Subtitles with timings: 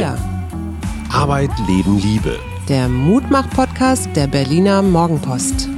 [0.00, 0.16] wir.
[1.12, 2.38] Arbeit, Leben, Liebe.
[2.70, 5.68] Der Mutmach-Podcast der Berliner Morgenpost.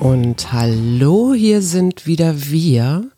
[0.00, 3.10] Und hallo, hier sind wieder wir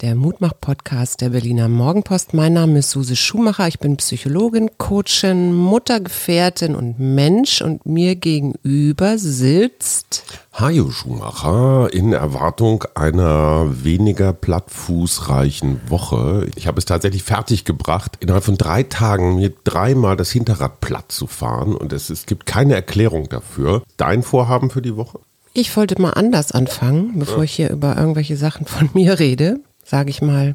[0.00, 2.32] der Mutmach-Podcast der Berliner Morgenpost.
[2.32, 3.68] Mein Name ist Suse Schumacher.
[3.68, 7.60] Ich bin Psychologin, Coachin, Muttergefährtin und Mensch.
[7.60, 10.24] Und mir gegenüber sitzt
[10.54, 16.46] Hajo Schumacher in Erwartung einer weniger plattfußreichen Woche.
[16.56, 21.26] Ich habe es tatsächlich fertiggebracht, innerhalb von drei Tagen mir dreimal das Hinterrad platt zu
[21.26, 21.74] fahren.
[21.74, 23.82] Und es, es gibt keine Erklärung dafür.
[23.98, 25.20] Dein Vorhaben für die Woche?
[25.52, 29.60] Ich wollte mal anders anfangen, bevor ich hier über irgendwelche Sachen von mir rede
[29.90, 30.54] sag ich mal.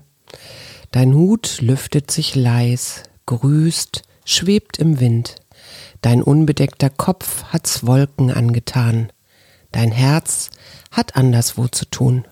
[0.92, 5.36] Dein Hut lüftet sich leis, grüßt, schwebt im Wind.
[6.02, 9.12] Dein unbedeckter Kopf hat's Wolken angetan.
[9.74, 10.52] Dein Herz
[10.90, 12.24] hat anderswo zu tun.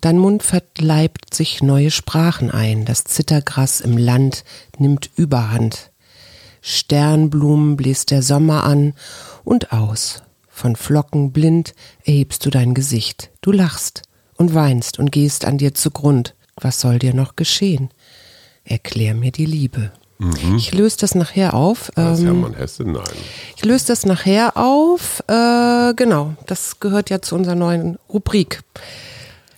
[0.00, 2.84] Dein Mund verleibt sich neue Sprachen ein.
[2.84, 4.44] Das Zittergras im Land
[4.78, 5.90] nimmt Überhand.
[6.62, 8.94] Sternblumen bläst der Sommer an
[9.42, 10.22] und aus.
[10.48, 13.30] Von Flocken blind erhebst du dein Gesicht.
[13.40, 14.02] Du lachst
[14.40, 16.34] und weinst und gehst an dir zugrund.
[16.56, 17.90] Was soll dir noch geschehen?
[18.64, 19.92] Erklär mir die Liebe.
[20.18, 20.56] Mhm.
[20.56, 21.90] Ich löse das nachher auf.
[21.96, 22.84] Ähm, Hermann Hesse?
[22.84, 23.04] Nein.
[23.56, 25.22] Ich löse das nachher auf.
[25.28, 28.62] Äh, genau, das gehört ja zu unserer neuen Rubrik.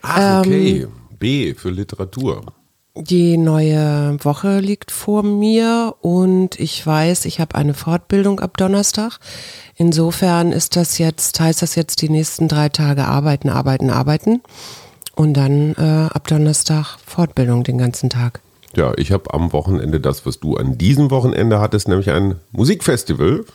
[0.03, 0.83] Ah, okay.
[0.83, 2.45] Ähm, B für Literatur.
[2.95, 9.19] Die neue Woche liegt vor mir und ich weiß, ich habe eine Fortbildung ab Donnerstag.
[9.77, 14.43] Insofern ist das jetzt, heißt das jetzt die nächsten drei Tage arbeiten, arbeiten, arbeiten
[15.15, 18.41] und dann äh, ab Donnerstag Fortbildung den ganzen Tag.
[18.77, 23.47] Ja, ich habe am Wochenende das, was du an diesem Wochenende hattest, nämlich ein Musikfestival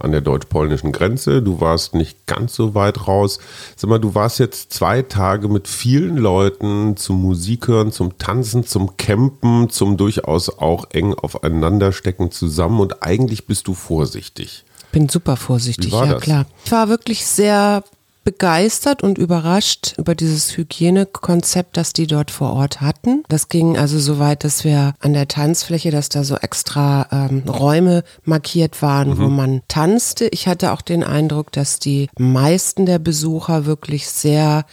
[0.00, 1.42] an der deutsch-polnischen Grenze.
[1.42, 3.38] Du warst nicht ganz so weit raus.
[3.76, 8.64] Sag mal, du warst jetzt zwei Tage mit vielen Leuten zum Musik hören, zum Tanzen,
[8.64, 14.64] zum Campen, zum durchaus auch eng aufeinanderstecken zusammen und eigentlich bist du vorsichtig.
[14.92, 16.22] Bin super vorsichtig, ja das?
[16.22, 16.46] klar.
[16.64, 17.84] Ich war wirklich sehr
[18.28, 23.22] begeistert und überrascht über dieses Hygienekonzept, das die dort vor Ort hatten.
[23.30, 27.44] Das ging also so weit, dass wir an der Tanzfläche, dass da so extra ähm,
[27.48, 29.18] Räume markiert waren, mhm.
[29.18, 30.28] wo man tanzte.
[30.30, 34.66] Ich hatte auch den Eindruck, dass die meisten der Besucher wirklich sehr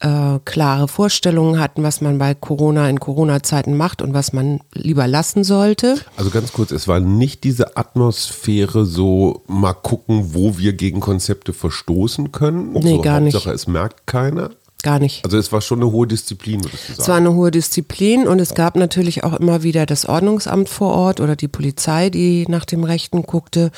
[0.00, 5.06] äh, klare Vorstellungen hatten, was man bei Corona in Corona-Zeiten macht und was man lieber
[5.06, 5.96] lassen sollte.
[6.16, 11.52] Also ganz kurz, es war nicht diese Atmosphäre so mal gucken, wo wir gegen Konzepte
[11.52, 12.72] verstoßen können.
[12.72, 13.56] Nee, so, gar Hauptsache, nicht.
[13.56, 14.50] es merkt keiner.
[14.82, 15.24] Gar nicht.
[15.24, 17.02] Also es war schon eine hohe Disziplin, würdest du sagen.
[17.02, 20.94] Es war eine hohe Disziplin und es gab natürlich auch immer wieder das Ordnungsamt vor
[20.94, 23.70] Ort oder die Polizei, die nach dem Rechten guckte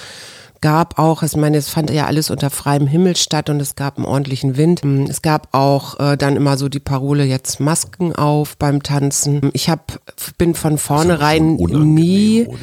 [0.63, 3.99] gab auch, ich meine, es fand ja alles unter freiem Himmel statt und es gab
[3.99, 4.83] einen ordentlichen Wind.
[5.11, 9.51] Es gab auch äh, dann immer so die Parole jetzt Masken auf beim Tanzen.
[9.53, 10.01] Ich hab,
[10.39, 12.47] bin von vornherein nie.
[12.47, 12.59] Oder?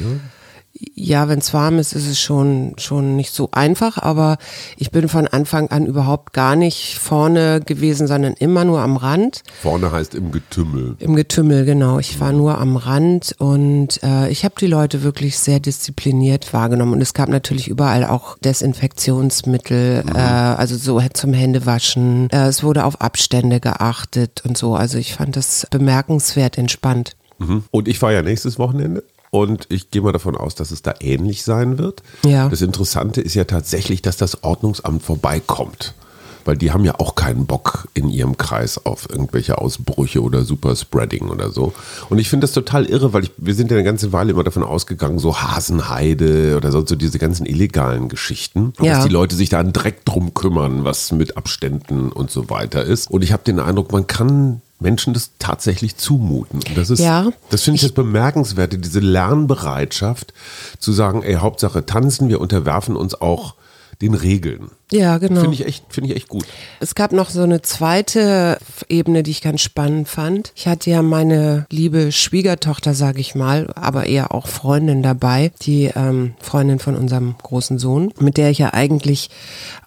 [0.94, 4.38] Ja, wenn es warm ist, ist es schon, schon nicht so einfach, aber
[4.76, 9.42] ich bin von Anfang an überhaupt gar nicht vorne gewesen, sondern immer nur am Rand.
[9.60, 10.96] Vorne heißt im Getümmel.
[10.98, 11.98] Im Getümmel, genau.
[11.98, 16.94] Ich war nur am Rand und äh, ich habe die Leute wirklich sehr diszipliniert wahrgenommen
[16.94, 20.16] und es gab natürlich überall auch Desinfektionsmittel, mhm.
[20.16, 22.30] äh, also so zum Händewaschen.
[22.30, 24.74] Äh, es wurde auf Abstände geachtet und so.
[24.74, 27.16] Also ich fand das bemerkenswert entspannt.
[27.38, 27.64] Mhm.
[27.70, 30.94] Und ich fahre ja nächstes Wochenende und ich gehe mal davon aus, dass es da
[31.00, 32.02] ähnlich sein wird.
[32.24, 32.48] Ja.
[32.48, 35.94] Das Interessante ist ja tatsächlich, dass das Ordnungsamt vorbeikommt.
[36.46, 41.28] Weil die haben ja auch keinen Bock in ihrem Kreis auf irgendwelche Ausbrüche oder Superspreading
[41.28, 41.74] oder so.
[42.08, 44.42] Und ich finde das total irre, weil ich, wir sind ja eine ganze Weile immer
[44.42, 48.72] davon ausgegangen, so Hasenheide oder so, so diese ganzen illegalen Geschichten.
[48.80, 48.94] Ja.
[48.94, 52.84] Dass die Leute sich da einen Dreck drum kümmern, was mit Abständen und so weiter
[52.84, 53.10] ist.
[53.10, 56.60] Und ich habe den Eindruck, man kann Menschen das tatsächlich zumuten.
[56.66, 60.32] Und das ist, ja, das finde ich, ich das Bemerkenswerte, diese Lernbereitschaft
[60.78, 63.54] zu sagen, ey, Hauptsache tanzen, wir unterwerfen uns auch
[64.00, 64.70] den Regeln.
[64.92, 65.42] Ja, genau.
[65.42, 66.44] Finde ich, echt, finde ich echt gut.
[66.80, 68.58] Es gab noch so eine zweite
[68.88, 70.52] Ebene, die ich ganz spannend fand.
[70.56, 75.90] Ich hatte ja meine liebe Schwiegertochter, sage ich mal, aber eher auch Freundin dabei, die
[75.94, 79.30] ähm, Freundin von unserem großen Sohn, mit der ich ja eigentlich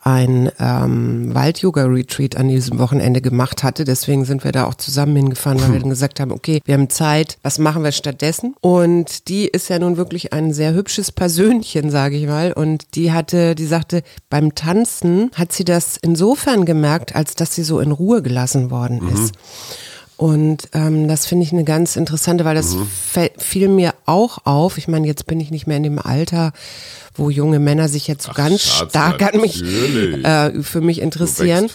[0.01, 3.83] ein ähm, Wald-Yoga-Retreat an diesem Wochenende gemacht hatte.
[3.83, 6.89] Deswegen sind wir da auch zusammen hingefahren, weil wir dann gesagt haben, okay, wir haben
[6.89, 8.55] Zeit, was machen wir stattdessen?
[8.59, 12.51] Und die ist ja nun wirklich ein sehr hübsches Persönchen, sage ich mal.
[12.51, 14.92] Und die hatte, die sagte, beim Tanzen
[15.35, 19.33] hat sie das insofern gemerkt, als dass sie so in Ruhe gelassen worden ist.
[19.33, 19.39] Mhm.
[20.23, 22.77] Und ähm, das finde ich eine ganz interessante, weil das
[23.37, 24.77] fiel mir auch auf.
[24.77, 26.53] Ich meine, jetzt bin ich nicht mehr in dem Alter,
[27.13, 31.01] wo junge Männer sich jetzt so Ach, ganz Schatz, stark an mich, äh, für mich
[31.01, 31.69] interessieren.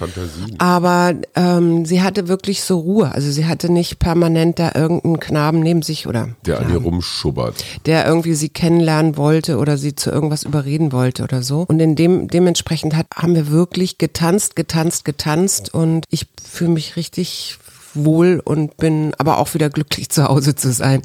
[0.56, 3.12] Aber ähm, sie hatte wirklich so Ruhe.
[3.12, 7.62] Also sie hatte nicht permanent da irgendeinen Knaben neben sich oder Der an ihr rumschubbert.
[7.84, 11.66] der irgendwie sie kennenlernen wollte oder sie zu irgendwas überreden wollte oder so.
[11.68, 16.96] Und in dem dementsprechend hat, haben wir wirklich getanzt, getanzt, getanzt und ich fühle mich
[16.96, 17.58] richtig
[18.04, 21.02] wohl und bin aber auch wieder glücklich zu Hause zu sein.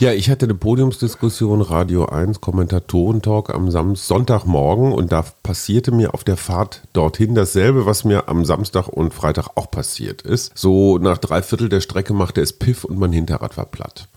[0.00, 6.14] Ja, ich hatte eine Podiumsdiskussion Radio 1 Kommentatorentalk am Sam Sonntagmorgen und da passierte mir
[6.14, 10.52] auf der Fahrt dorthin dasselbe, was mir am Samstag und Freitag auch passiert ist.
[10.54, 14.08] So nach drei Viertel der Strecke machte es Piff und mein Hinterrad war platt.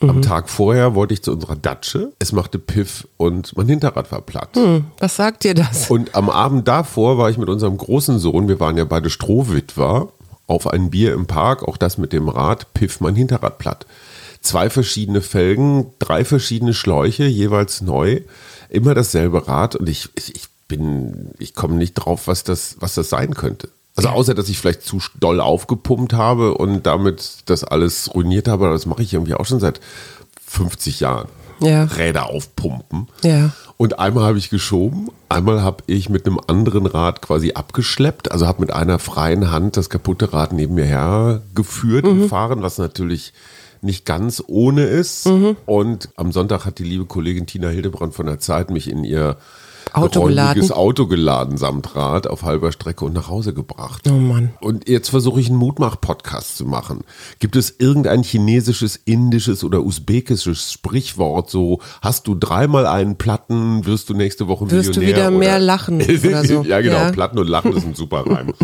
[0.00, 2.12] Am Tag vorher wollte ich zu unserer Datsche.
[2.18, 4.50] Es machte Piff und mein Hinterrad war platt.
[4.54, 5.90] Hm, was sagt dir das?
[5.90, 10.08] Und am Abend davor war ich mit unserem großen Sohn, wir waren ja beide Strohwitwer,
[10.46, 13.86] auf ein Bier im Park, auch das mit dem Rad, piff mein Hinterrad platt.
[14.40, 18.20] Zwei verschiedene Felgen, drei verschiedene Schläuche, jeweils neu,
[18.68, 22.94] immer dasselbe Rad und ich, ich, ich bin, ich komme nicht drauf, was das, was
[22.94, 23.70] das sein könnte.
[23.96, 28.68] Also außer, dass ich vielleicht zu doll aufgepumpt habe und damit das alles ruiniert habe,
[28.70, 29.80] das mache ich irgendwie auch schon seit
[30.46, 31.28] 50 Jahren.
[31.60, 31.84] Ja.
[31.84, 33.08] Räder aufpumpen.
[33.22, 33.52] Ja.
[33.76, 38.46] Und einmal habe ich geschoben, einmal habe ich mit einem anderen Rad quasi abgeschleppt, also
[38.46, 42.22] habe mit einer freien Hand das kaputte Rad neben mir hergeführt Mhm.
[42.22, 43.32] im Fahren, was natürlich
[43.82, 45.26] nicht ganz ohne ist.
[45.26, 45.56] Mhm.
[45.66, 49.36] Und am Sonntag hat die liebe Kollegin Tina Hildebrand von der Zeit mich in ihr
[49.94, 50.70] Auto geladen?
[50.72, 54.02] Auto geladen samt Rad auf halber Strecke und nach Hause gebracht.
[54.08, 54.52] Oh Mann.
[54.60, 57.04] Und jetzt versuche ich einen Mutmach-Podcast zu machen.
[57.38, 64.08] Gibt es irgendein chinesisches, indisches oder usbekisches Sprichwort so, hast du dreimal einen Platten, wirst
[64.08, 65.38] du nächste Woche Wirst du Millionär wieder oder?
[65.38, 66.62] mehr lachen oder so.
[66.62, 66.96] ja, genau.
[66.96, 67.12] Ja.
[67.12, 68.52] Platten und Lachen ist ein super Reim.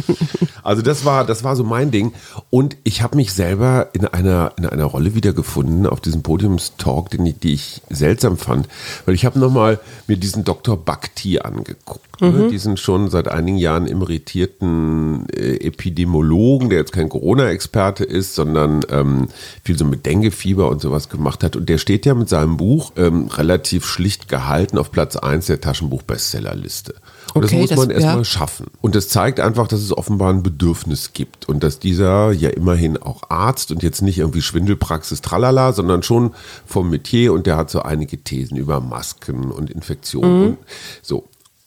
[0.63, 2.13] Also das war, das war so mein Ding.
[2.51, 7.25] Und ich habe mich selber in einer, in einer Rolle wiedergefunden auf diesem Podiumstalk, den
[7.27, 8.69] ich, die ich seltsam fand.
[9.07, 10.77] Weil ich habe nochmal mir diesen Dr.
[11.25, 12.21] Angeguckt.
[12.21, 12.29] Mhm.
[12.29, 12.49] Ne?
[12.49, 19.29] Diesen schon seit einigen Jahren emeritierten äh, Epidemiologen, der jetzt kein Corona-Experte ist, sondern ähm,
[19.65, 21.57] viel so mit Denguefieber und sowas gemacht hat.
[21.57, 25.61] Und der steht ja mit seinem Buch ähm, relativ schlicht gehalten auf Platz 1 der
[25.61, 26.95] Taschenbuch-Bestsellerliste.
[27.33, 28.25] Und Okay, das muss das- man erstmal ja.
[28.25, 28.67] schaffen.
[28.81, 32.97] Und das zeigt einfach, dass es offenbar ein Bedürfnis gibt und dass dieser ja immerhin
[32.97, 36.33] auch Arzt und jetzt nicht irgendwie Schwindelpraxis tralala, sondern schon
[36.67, 40.59] vom Metier und der hat so einige Thesen über Masken und Infektionen und
[41.03, 41.10] so.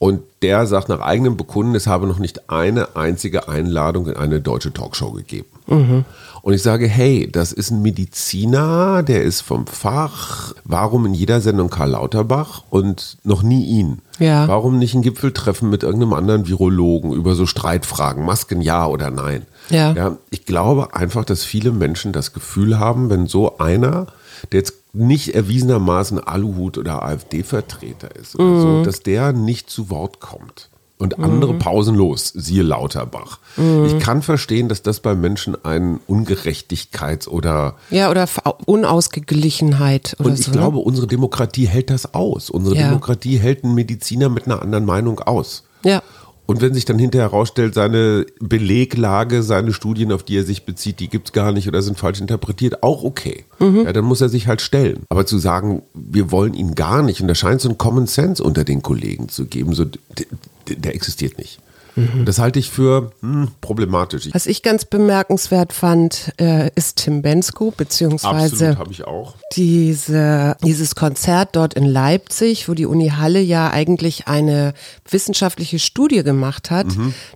[0.03, 4.41] Und der sagt nach eigenem Bekunden, es habe noch nicht eine einzige Einladung in eine
[4.41, 5.47] deutsche Talkshow gegeben.
[6.41, 10.53] Und ich sage, hey, das ist ein Mediziner, der ist vom Fach.
[10.65, 13.99] Warum in jeder Sendung Karl Lauterbach und noch nie ihn?
[14.19, 14.45] Ja.
[14.49, 19.43] Warum nicht ein Gipfeltreffen mit irgendeinem anderen Virologen über so Streitfragen, Masken ja oder nein?
[19.69, 19.93] Ja.
[19.93, 20.17] ja.
[20.31, 24.07] Ich glaube einfach, dass viele Menschen das Gefühl haben, wenn so einer,
[24.51, 28.61] der jetzt nicht erwiesenermaßen Aluhut oder AfD-Vertreter ist oder Mhm.
[28.61, 30.69] so, dass der nicht zu Wort kommt.
[30.99, 33.39] Und andere pausenlos, siehe Lauterbach.
[33.57, 33.85] Mhm.
[33.85, 38.25] Ich kann verstehen, dass das bei Menschen ein Ungerechtigkeits- oder Ja, oder
[38.67, 40.51] Unausgeglichenheit oder und ich so.
[40.51, 40.83] glaube, ne?
[40.83, 42.49] unsere Demokratie hält das aus.
[42.49, 42.83] Unsere Ja.
[42.89, 45.63] Demokratie hält einen Mediziner mit einer anderen Meinung aus.
[45.83, 46.01] Ja.
[46.53, 50.99] Und wenn sich dann hinterher herausstellt, seine Beleglage, seine Studien, auf die er sich bezieht,
[50.99, 53.45] die gibt's gar nicht oder sind falsch interpretiert, auch okay.
[53.57, 53.85] Mhm.
[53.85, 55.01] Ja, dann muss er sich halt stellen.
[55.09, 58.43] Aber zu sagen, wir wollen ihn gar nicht, und da scheint so ein Common Sense
[58.43, 61.57] unter den Kollegen zu geben, so, der, der existiert nicht.
[61.95, 62.25] Mhm.
[62.25, 64.29] Das halte ich für hm, problematisch.
[64.33, 69.35] Was ich ganz bemerkenswert fand, äh, ist Tim Bensko, beziehungsweise absolut habe ich auch.
[69.55, 74.73] diese, dieses Konzert dort in Leipzig, wo die Uni Halle ja eigentlich eine
[75.09, 76.87] wissenschaftliche Studie gemacht hat,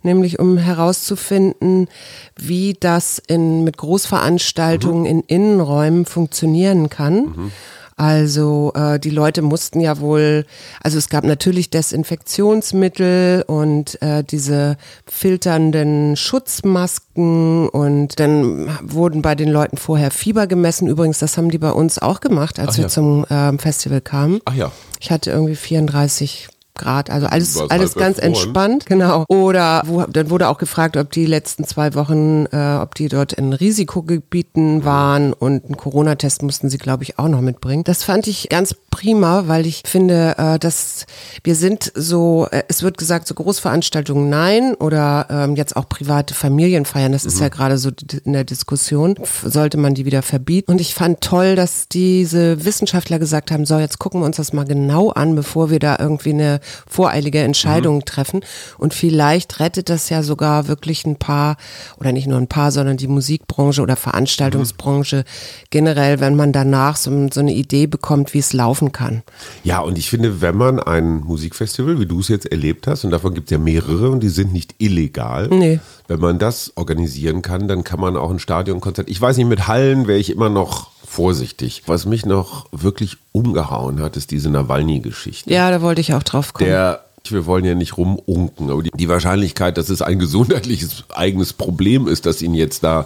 [0.04, 1.88] nämlich um herauszufinden,
[2.36, 7.52] wie das in, mit Großveranstaltungen in Innenräumen funktionieren kann.
[7.98, 10.46] Also äh, die Leute mussten ja wohl,
[10.84, 14.78] also es gab natürlich Desinfektionsmittel und äh, diese
[15.08, 20.88] filternden Schutzmasken und dann wurden bei den Leuten vorher Fieber gemessen.
[20.88, 22.90] Übrigens, das haben die bei uns auch gemacht, als Ach wir ja.
[22.90, 24.42] zum ähm, Festival kamen.
[24.46, 24.72] Ach ja.
[25.00, 28.34] Ich hatte irgendwie 34 Grad, also alles, alles halb ganz erfroren.
[28.34, 29.26] entspannt, genau.
[29.28, 33.34] Oder wo, dann wurde auch gefragt, ob die letzten zwei Wochen, äh, ob die dort
[33.34, 37.84] in Risikogebieten waren und einen Corona-Test mussten sie, glaube ich, auch noch mitbringen.
[37.84, 41.06] Das fand ich ganz prima, weil ich finde, äh, dass
[41.44, 46.34] wir sind so, äh, es wird gesagt, so Großveranstaltungen nein oder ähm, jetzt auch private
[46.34, 47.92] Familienfeiern, das ist ja gerade so
[48.24, 50.72] in der Diskussion, sollte man die wieder verbieten.
[50.72, 54.54] Und ich fand toll, dass diese Wissenschaftler gesagt haben, so jetzt gucken wir uns das
[54.54, 58.06] mal genau an, bevor wir da irgendwie eine voreilige Entscheidungen mhm.
[58.06, 58.42] treffen.
[58.78, 61.58] Und vielleicht rettet das ja sogar wirklich ein paar,
[62.00, 65.68] oder nicht nur ein paar, sondern die Musikbranche oder Veranstaltungsbranche mhm.
[65.70, 69.24] generell, wenn man danach so, so eine Idee bekommt, wie es laufen kann.
[69.64, 73.12] Ja, und ich finde, wenn man ein Musikfestival, wie du es jetzt erlebt hast, und
[73.12, 75.80] davon gibt es ja mehrere und die sind nicht illegal, nee.
[76.08, 79.10] wenn man das organisieren kann, dann kann man auch ein Stadionkonzert.
[79.10, 81.82] Ich weiß nicht, mit Hallen wäre ich immer noch vorsichtig.
[81.88, 85.52] Was mich noch wirklich umgehauen hat, ist diese Nawalny-Geschichte.
[85.52, 86.70] Ja, da wollte ich auch drauf kommen.
[86.70, 91.52] Der wir wollen ja nicht rumunken, aber die, die, Wahrscheinlichkeit, dass es ein gesundheitliches eigenes
[91.52, 93.06] Problem ist, das ihn jetzt da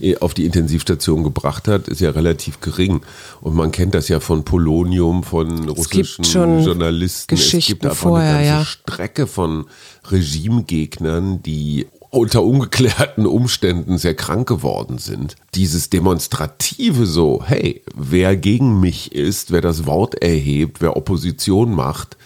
[0.00, 3.02] äh, auf die Intensivstation gebracht hat, ist ja relativ gering.
[3.40, 7.36] Und man kennt das ja von Polonium, von russischen Journalisten.
[7.36, 8.64] Geschichten es gibt einfach vorher, eine ganze ja.
[8.64, 9.66] Strecke von
[10.10, 15.36] Regimegegnern, die unter ungeklärten Umständen sehr krank geworden sind.
[15.54, 22.16] Dieses Demonstrative so, hey, wer gegen mich ist, wer das Wort erhebt, wer Opposition macht,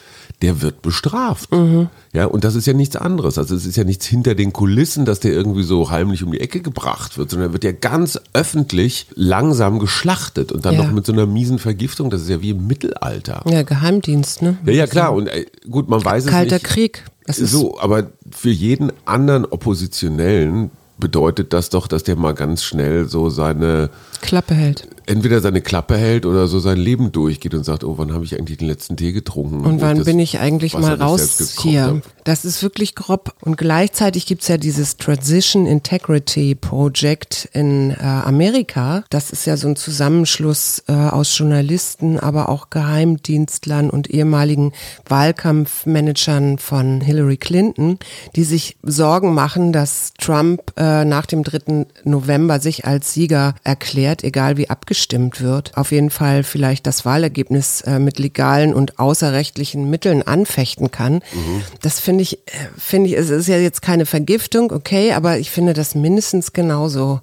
[0.43, 1.53] der wird bestraft.
[1.53, 1.89] Mhm.
[2.13, 3.39] Ja, und das ist ja nichts anderes.
[3.39, 6.41] Also es ist ja nichts hinter den Kulissen, dass der irgendwie so heimlich um die
[6.41, 10.85] Ecke gebracht wird, sondern er wird ja ganz öffentlich langsam geschlachtet und dann ja.
[10.85, 12.11] noch mit so einer miesen Vergiftung.
[12.11, 13.43] Das ist ja wie im Mittelalter.
[13.47, 14.59] Ja, Geheimdienst, ne?
[14.67, 15.15] Ja, ja, klar.
[15.15, 16.63] Und äh, gut, man weiß Kalter es nicht.
[16.63, 17.05] Kalter Krieg.
[17.27, 22.63] Das ist so, aber für jeden anderen Oppositionellen bedeutet das doch, dass der mal ganz
[22.63, 23.91] schnell so seine
[24.21, 28.13] Klappe hält entweder seine Klappe hält oder so sein Leben durchgeht und sagt, oh, wann
[28.13, 29.61] habe ich eigentlich den letzten Tee getrunken?
[29.65, 32.01] Und wann bin ich eigentlich mal raus hier?
[32.25, 33.35] Das ist wirklich grob.
[33.43, 39.05] Und gleichzeitig gibt es ja dieses Transition Integrity Project in äh, Amerika.
[39.11, 44.73] Das ist ja so ein Zusammenschluss äh, aus Journalisten, aber auch Geheimdienstlern und ehemaligen
[45.07, 47.99] Wahlkampfmanagern von Hillary Clinton,
[48.37, 51.87] die sich Sorgen machen, dass Trump äh, nach dem 3.
[52.05, 57.05] November sich als Sieger erklärt, egal wie abgeschlossen abgestimmt wird, auf jeden Fall vielleicht das
[57.05, 61.15] Wahlergebnis äh, mit legalen und außerrechtlichen Mitteln anfechten kann.
[61.15, 61.63] Mhm.
[61.83, 65.51] Das finde ich, äh, finde ich, es ist ja jetzt keine Vergiftung, okay, aber ich
[65.51, 67.21] finde das mindestens genauso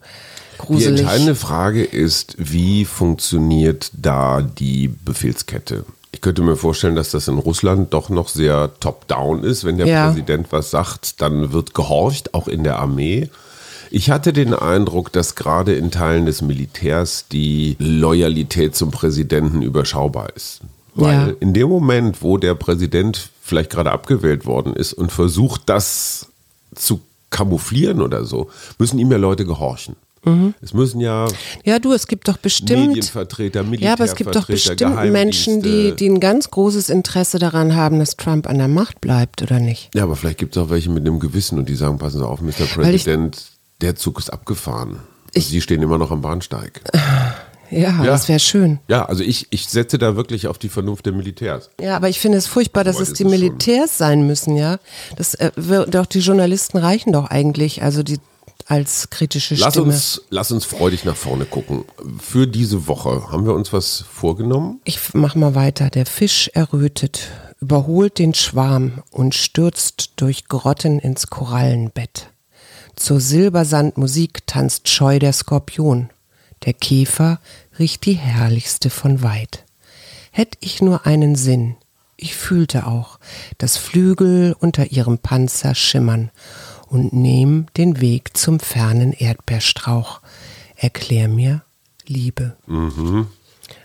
[0.57, 0.95] gruselig.
[0.95, 5.85] Die entscheidende Frage ist, wie funktioniert da die Befehlskette?
[6.11, 9.63] Ich könnte mir vorstellen, dass das in Russland doch noch sehr top-down ist.
[9.63, 10.07] Wenn der ja.
[10.07, 13.29] Präsident was sagt, dann wird gehorcht, auch in der Armee.
[13.91, 20.29] Ich hatte den Eindruck, dass gerade in Teilen des Militärs die Loyalität zum Präsidenten überschaubar
[20.35, 20.61] ist.
[20.95, 21.33] Weil ja.
[21.39, 26.27] in dem Moment, wo der Präsident vielleicht gerade abgewählt worden ist und versucht, das
[26.73, 29.95] zu kamouflieren oder so, müssen ihm ja Leute gehorchen.
[30.23, 30.53] Mhm.
[30.61, 31.27] Es müssen ja.
[31.65, 32.87] Ja, du, es gibt doch bestimmt.
[32.89, 37.39] Medienvertreter, Militärvertreter, Ja, aber es gibt doch bestimmt Menschen, die, die ein ganz großes Interesse
[37.39, 39.89] daran haben, dass Trump an der Macht bleibt, oder nicht?
[39.95, 42.27] Ja, aber vielleicht gibt es auch welche mit einem Gewissen und die sagen: Passen Sie
[42.27, 42.65] auf, Mr.
[42.71, 44.99] Präsident, der Zug ist abgefahren.
[45.33, 46.81] Ich, Sie stehen immer noch am Bahnsteig.
[47.71, 48.03] Ja, ja.
[48.03, 48.79] das wäre schön.
[48.89, 51.69] Ja, also ich, ich setze da wirklich auf die Vernunft der Militärs.
[51.79, 54.77] Ja, aber ich finde es furchtbar, dass es die Militärs sein müssen, ja.
[55.15, 55.51] Das, äh,
[55.87, 58.19] doch die Journalisten reichen doch eigentlich, also die
[58.67, 59.87] als kritische lass Stimme.
[59.87, 61.85] Uns, lass uns freudig nach vorne gucken.
[62.19, 64.81] Für diese Woche haben wir uns was vorgenommen?
[64.83, 65.89] Ich mach mal weiter.
[65.89, 72.31] Der Fisch errötet, überholt den Schwarm und stürzt durch Grotten ins Korallenbett.
[73.01, 76.11] Zur Silbersandmusik tanzt scheu der Skorpion.
[76.65, 77.39] Der Käfer
[77.79, 79.65] riecht die herrlichste von weit.
[80.29, 81.77] Hätt ich nur einen Sinn,
[82.15, 83.17] ich fühlte auch,
[83.57, 86.29] dass Flügel unter ihrem Panzer schimmern
[86.85, 90.21] und nehm den Weg zum fernen Erdbeerstrauch.
[90.75, 91.63] Erklär mir
[92.05, 92.55] Liebe.
[92.67, 93.25] Mhm.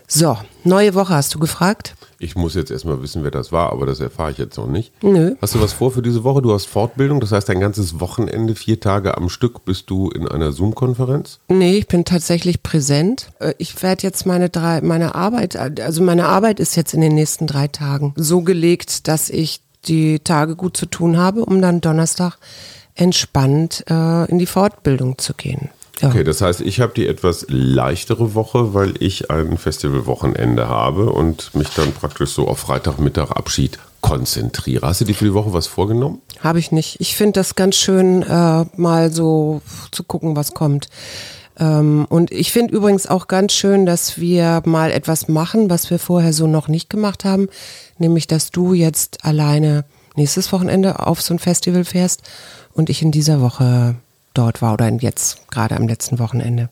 [0.09, 1.95] So, neue Woche hast du gefragt?
[2.19, 4.93] Ich muss jetzt erstmal wissen, wer das war, aber das erfahre ich jetzt noch nicht.
[5.03, 5.35] Nö.
[5.43, 6.41] Hast du was vor für diese Woche?
[6.41, 10.27] Du hast Fortbildung, das heißt, ein ganzes Wochenende, vier Tage am Stück, bist du in
[10.27, 11.41] einer Zoom-Konferenz?
[11.49, 13.31] Nee, ich bin tatsächlich präsent.
[13.39, 17.15] Äh, ich werde jetzt meine drei, meine Arbeit, also meine Arbeit ist jetzt in den
[17.15, 21.81] nächsten drei Tagen so gelegt, dass ich die Tage gut zu tun habe, um dann
[21.81, 22.39] Donnerstag
[22.95, 25.69] entspannt äh, in die Fortbildung zu gehen.
[26.01, 26.09] Ja.
[26.09, 31.55] Okay, das heißt, ich habe die etwas leichtere Woche, weil ich ein Festivalwochenende habe und
[31.55, 34.87] mich dann praktisch so auf Freitagmittag Abschied konzentriere.
[34.87, 36.21] Hast du dir für die Woche was vorgenommen?
[36.41, 37.01] Habe ich nicht.
[37.01, 40.89] Ich finde das ganz schön, äh, mal so zu gucken, was kommt.
[41.59, 45.99] Ähm, und ich finde übrigens auch ganz schön, dass wir mal etwas machen, was wir
[45.99, 47.49] vorher so noch nicht gemacht haben,
[47.99, 49.85] nämlich dass du jetzt alleine
[50.15, 52.23] nächstes Wochenende auf so ein Festival fährst
[52.75, 53.97] und ich in dieser Woche
[54.37, 56.69] dort war oder jetzt gerade am letzten Wochenende.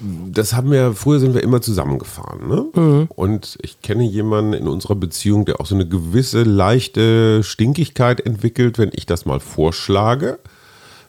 [0.00, 2.48] Das haben wir, früher sind wir immer zusammengefahren.
[2.48, 2.66] Ne?
[2.74, 3.08] Mhm.
[3.14, 8.78] Und ich kenne jemanden in unserer Beziehung, der auch so eine gewisse leichte Stinkigkeit entwickelt,
[8.78, 10.38] wenn ich das mal vorschlage,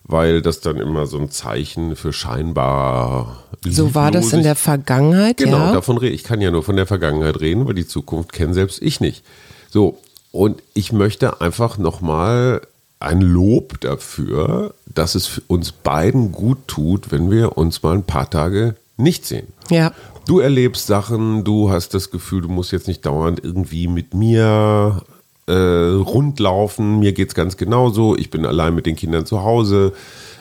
[0.05, 3.43] weil das dann immer so ein Zeichen für scheinbar.
[3.67, 5.73] So war das in der Vergangenheit, genau, ja.
[5.73, 6.23] davon rede ich.
[6.23, 9.25] kann ja nur von der Vergangenheit reden, weil die Zukunft kenne selbst ich nicht.
[9.69, 9.97] So,
[10.31, 12.61] Und ich möchte einfach nochmal
[12.99, 18.29] ein Lob dafür, dass es uns beiden gut tut, wenn wir uns mal ein paar
[18.29, 19.47] Tage nicht sehen.
[19.69, 19.91] Ja.
[20.25, 25.03] Du erlebst Sachen, du hast das Gefühl, du musst jetzt nicht dauernd irgendwie mit mir
[25.47, 26.99] äh, rundlaufen.
[26.99, 28.17] Mir geht es ganz genauso.
[28.17, 29.93] Ich bin allein mit den Kindern zu Hause.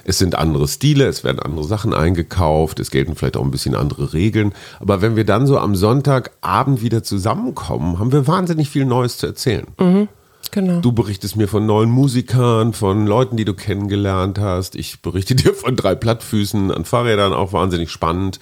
[0.05, 3.75] Es sind andere Stile, es werden andere Sachen eingekauft, es gelten vielleicht auch ein bisschen
[3.75, 4.53] andere Regeln.
[4.79, 9.27] Aber wenn wir dann so am Sonntagabend wieder zusammenkommen, haben wir wahnsinnig viel Neues zu
[9.27, 9.67] erzählen.
[9.81, 10.09] Mhm,
[10.51, 10.81] genau.
[10.81, 14.75] Du berichtest mir von neuen Musikern, von Leuten, die du kennengelernt hast.
[14.75, 18.41] Ich berichte dir von drei Plattfüßen an Fahrrädern, auch wahnsinnig spannend.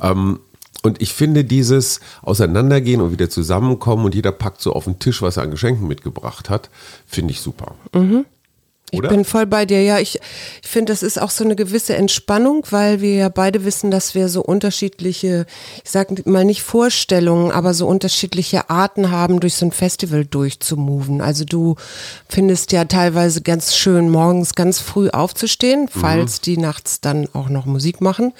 [0.00, 0.40] Ähm,
[0.82, 5.20] und ich finde dieses Auseinandergehen und wieder zusammenkommen und jeder packt so auf den Tisch,
[5.20, 6.70] was er an Geschenken mitgebracht hat,
[7.06, 7.74] finde ich super.
[7.94, 8.24] Mhm.
[8.92, 9.10] Oder?
[9.10, 9.82] Ich bin voll bei dir.
[9.82, 10.18] Ja, ich,
[10.62, 14.14] ich finde, das ist auch so eine gewisse Entspannung, weil wir ja beide wissen, dass
[14.14, 15.46] wir so unterschiedliche,
[15.84, 21.20] ich sag mal nicht Vorstellungen, aber so unterschiedliche Arten haben, durch so ein Festival durchzumoven.
[21.20, 21.76] Also du
[22.28, 27.66] findest ja teilweise ganz schön, morgens ganz früh aufzustehen, falls die nachts dann auch noch
[27.66, 28.32] Musik machen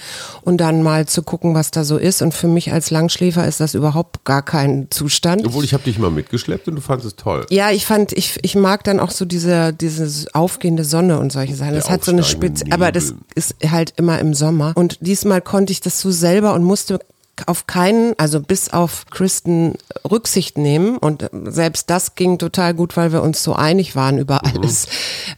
[0.43, 2.23] und dann mal zu gucken, was da so ist.
[2.23, 5.47] Und für mich als Langschläfer ist das überhaupt gar kein Zustand.
[5.47, 7.47] Obwohl ich habe dich mal mitgeschleppt und du fandest es toll.
[7.51, 11.55] Ja, ich fand, ich, ich mag dann auch so diese, diese aufgehende Sonne und solche
[11.55, 11.75] Sachen.
[11.75, 14.73] Das Der hat so eine Spitze, aber das ist halt immer im Sommer.
[14.75, 16.99] Und diesmal konnte ich das so selber und musste
[17.47, 19.75] auf keinen, also bis auf Kristen
[20.11, 20.99] Rücksicht nehmen.
[20.99, 24.51] Und selbst das ging total gut, weil wir uns so einig waren über Mhm.
[24.61, 24.87] alles.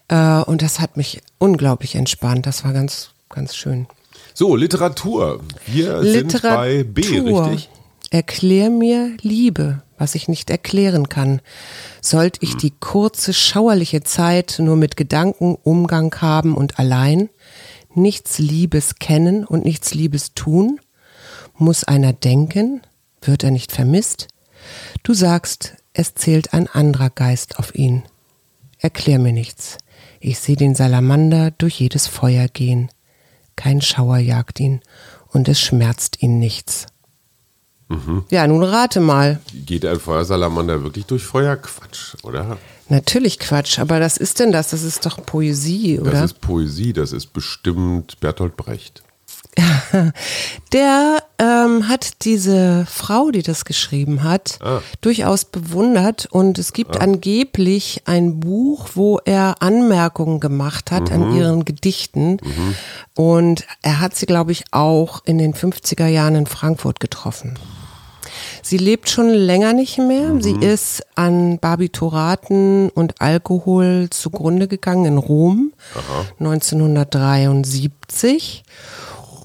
[0.08, 2.46] Äh, Und das hat mich unglaublich entspannt.
[2.46, 3.86] Das war ganz, ganz schön.
[4.34, 5.40] So, Literatur.
[5.66, 7.68] Wir sind bei B, richtig?
[8.10, 11.40] Erklär mir Liebe, was ich nicht erklären kann.
[12.00, 17.28] Sollt ich die kurze, schauerliche Zeit nur mit Gedanken Umgang haben und allein,
[17.94, 20.80] nichts Liebes kennen und nichts Liebes tun?
[21.54, 22.82] Muss einer denken?
[23.20, 24.26] Wird er nicht vermisst?
[25.04, 28.02] Du sagst, es zählt ein anderer Geist auf ihn.
[28.80, 29.78] Erklär mir nichts.
[30.18, 32.90] Ich sehe den Salamander durch jedes Feuer gehen.
[33.54, 34.80] Kein Schauer jagt ihn
[35.28, 36.86] und es schmerzt ihn nichts.
[38.30, 39.40] Ja, nun rate mal.
[39.66, 41.56] Geht ein Feuersalamander wirklich durch Feuer?
[41.56, 42.56] Quatsch, oder?
[42.88, 44.70] Natürlich Quatsch, aber was ist denn das?
[44.70, 46.24] Das ist doch Poesie, Das oder?
[46.24, 49.02] ist Poesie, das ist bestimmt Bertolt Brecht.
[50.72, 54.80] Der ähm, hat diese Frau, die das geschrieben hat, Ah.
[55.02, 61.14] durchaus bewundert und es gibt angeblich ein Buch, wo er Anmerkungen gemacht hat Mhm.
[61.22, 62.38] an ihren Gedichten
[63.14, 67.58] und er hat sie, glaube ich, auch in den 50er Jahren in Frankfurt getroffen.
[68.62, 70.40] Sie lebt schon länger nicht mehr.
[70.40, 75.72] Sie ist an Barbituraten und Alkohol zugrunde gegangen in Rom
[76.38, 78.62] 1973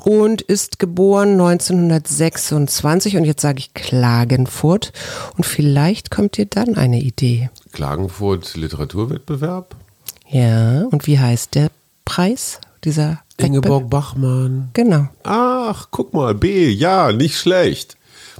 [0.06, 4.94] und ist geboren 1926 und jetzt sage ich Klagenfurt
[5.36, 7.50] und vielleicht kommt dir dann eine Idee.
[7.74, 9.76] Klagenfurt Literaturwettbewerb?
[10.30, 11.70] Ja, und wie heißt der
[12.06, 14.70] Preis dieser Ingeborg Bachmann.
[14.74, 15.08] Genau.
[15.24, 17.98] Ach, guck mal, B, ja, nicht schlecht.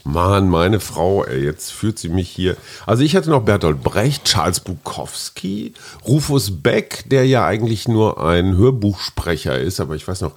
[0.08, 2.56] Mann, meine Frau, ey, jetzt führt sie mich hier.
[2.86, 5.74] Also ich hatte noch Bertolt Brecht, Charles Bukowski,
[6.08, 10.34] Rufus Beck, der ja eigentlich nur ein Hörbuchsprecher ist, aber ich weiß noch,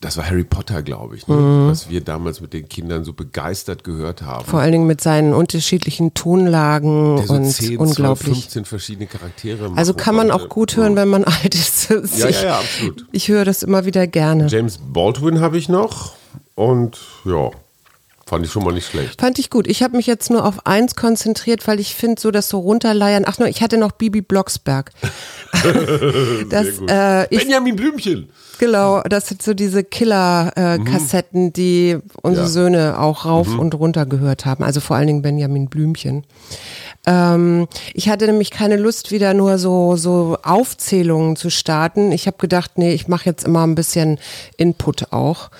[0.00, 1.36] das war Harry Potter, glaube ich, ne?
[1.36, 1.68] Mhm.
[1.68, 4.44] was wir damals mit den Kindern so begeistert gehört haben.
[4.44, 8.34] Vor allen Dingen mit seinen unterschiedlichen Tonlagen der so und 10, 12, unglaublich.
[8.34, 11.88] 15 verschiedene Charaktere Also kann man auch gut hören, wenn man alt ist.
[11.90, 13.06] Ja, ich, ja, ja, absolut.
[13.12, 14.48] Ich höre das immer wieder gerne.
[14.48, 16.14] James Baldwin habe ich noch
[16.56, 17.50] und ja,
[18.32, 19.20] fand ich schon mal nicht schlecht.
[19.20, 19.66] Fand ich gut.
[19.66, 23.24] Ich habe mich jetzt nur auf eins konzentriert, weil ich finde, so das so runterleiern.
[23.26, 24.90] Ach no, ich hatte noch Bibi Blocksberg.
[26.48, 28.30] das, äh, ich, Benjamin Blümchen.
[28.58, 32.50] genau, das sind so diese Killer-Kassetten, die unsere Ja.
[32.50, 34.64] Söhne auch rauf und runter gehört haben.
[34.64, 36.24] Also vor allen Dingen Benjamin Blümchen.
[37.04, 42.12] Ähm, ich hatte nämlich keine Lust, wieder nur so, so Aufzählungen zu starten.
[42.12, 44.18] Ich habe gedacht, nee, ich mache jetzt immer ein bisschen
[44.56, 45.50] Input auch.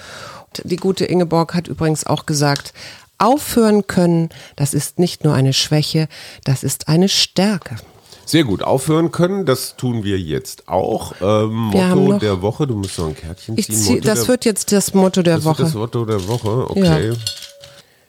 [0.65, 2.73] Die gute Ingeborg hat übrigens auch gesagt,
[3.19, 6.09] aufhören können, das ist nicht nur eine Schwäche,
[6.45, 7.77] das ist eine Stärke.
[8.25, 11.13] Sehr gut, aufhören können, das tun wir jetzt auch.
[11.21, 13.75] Ähm, Wir Motto der Woche, du musst noch ein Kärtchen ziehen.
[13.75, 15.63] zieh, das der, wird jetzt das Motto der das Woche.
[15.65, 17.13] das Motto der Woche, okay.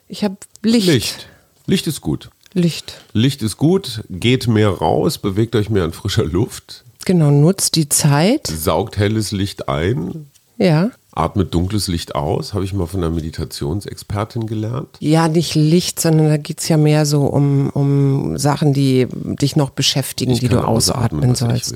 [0.07, 0.87] Ich habe Licht.
[0.87, 1.27] Licht.
[1.65, 2.29] Licht ist gut.
[2.53, 3.01] Licht.
[3.13, 7.89] Licht ist gut, geht mehr raus, bewegt euch mehr in frischer Luft, Genau, nutzt die
[7.89, 8.47] Zeit.
[8.47, 10.91] saugt helles Licht ein, Ja.
[11.15, 14.89] Atmet dunkles Licht aus, habe ich mal von einer Meditationsexpertin gelernt.
[14.99, 19.69] Ja, nicht Licht, sondern da geht's ja mehr so um, um Sachen, die dich noch
[19.69, 21.75] beschäftigen, Ich die du ausatmen ich sollst.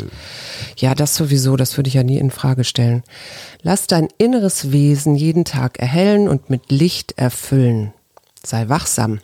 [0.78, 3.04] Ja, das sowieso, das würde ich ja nie in Frage stellen.
[3.62, 7.94] Lass dein inneres Wesen jeden Tag erhellen und mit Licht erfüllen.
[8.44, 9.20] Sei wachsam.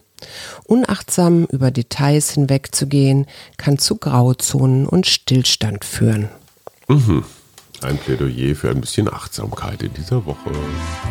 [0.66, 3.26] Unachtsam über Details hinwegzugehen,
[3.58, 6.30] kann zu Grauzonen und Stillstand führen.
[6.88, 7.26] Mhm.
[7.84, 10.52] Ein Plädoyer für ein bisschen Achtsamkeit in dieser Woche.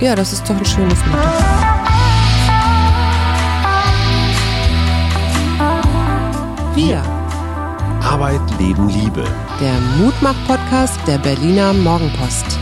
[0.01, 1.29] Ja, das ist doch ein schönes Motto.
[6.75, 7.03] Wir.
[8.03, 9.25] Arbeit, Leben, Liebe.
[9.61, 12.59] Der Mutmach-Podcast der Berliner Morgenpost.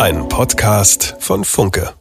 [0.00, 1.97] Ein Podcast von Funke.